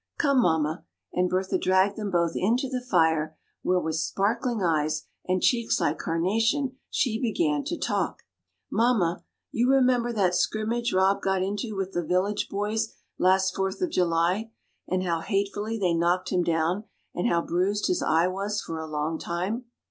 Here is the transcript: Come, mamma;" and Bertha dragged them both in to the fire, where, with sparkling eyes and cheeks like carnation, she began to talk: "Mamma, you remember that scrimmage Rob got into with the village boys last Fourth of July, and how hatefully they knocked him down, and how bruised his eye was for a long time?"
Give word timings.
Come, 0.17 0.41
mamma;" 0.41 0.83
and 1.13 1.29
Bertha 1.29 1.59
dragged 1.59 1.95
them 1.95 2.09
both 2.09 2.31
in 2.35 2.57
to 2.57 2.67
the 2.67 2.81
fire, 2.81 3.37
where, 3.61 3.79
with 3.79 3.97
sparkling 3.97 4.63
eyes 4.63 5.05
and 5.27 5.43
cheeks 5.43 5.79
like 5.79 5.99
carnation, 5.99 6.75
she 6.89 7.21
began 7.21 7.63
to 7.65 7.77
talk: 7.77 8.23
"Mamma, 8.71 9.23
you 9.51 9.69
remember 9.69 10.11
that 10.11 10.33
scrimmage 10.33 10.91
Rob 10.91 11.21
got 11.21 11.43
into 11.43 11.75
with 11.75 11.91
the 11.91 12.03
village 12.03 12.47
boys 12.49 12.95
last 13.19 13.55
Fourth 13.55 13.79
of 13.79 13.91
July, 13.91 14.51
and 14.87 15.03
how 15.03 15.21
hatefully 15.21 15.77
they 15.77 15.93
knocked 15.93 16.31
him 16.31 16.41
down, 16.41 16.85
and 17.13 17.27
how 17.29 17.43
bruised 17.43 17.85
his 17.85 18.01
eye 18.01 18.27
was 18.27 18.59
for 18.59 18.79
a 18.79 18.87
long 18.89 19.19
time?" 19.19 19.65